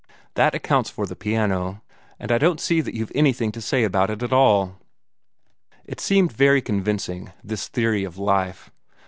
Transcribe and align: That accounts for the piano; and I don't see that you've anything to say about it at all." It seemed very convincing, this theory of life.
That 0.33 0.55
accounts 0.55 0.89
for 0.89 1.05
the 1.05 1.15
piano; 1.15 1.83
and 2.19 2.31
I 2.31 2.39
don't 2.39 2.59
see 2.59 2.81
that 2.81 2.95
you've 2.95 3.11
anything 3.13 3.51
to 3.51 3.61
say 3.61 3.83
about 3.83 4.09
it 4.09 4.23
at 4.23 4.33
all." 4.33 4.79
It 5.85 5.99
seemed 5.99 6.31
very 6.31 6.59
convincing, 6.59 7.31
this 7.43 7.67
theory 7.67 8.03
of 8.03 8.17
life. 8.17 8.71